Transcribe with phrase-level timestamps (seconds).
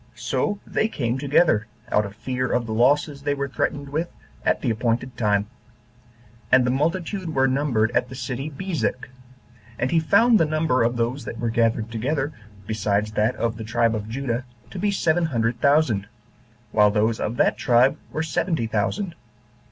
[0.15, 4.09] So they came together, out of fear of the losses they were threatened with,
[4.43, 5.45] at the appointed time.
[6.51, 9.11] And the multitude were numbered at the city Bezek.
[9.77, 12.33] And he found the number of those that were gathered together,
[12.65, 16.07] besides that of the tribe of Judah, to be seven hundred thousand,
[16.71, 19.13] while those of that tribe were seventy thousand.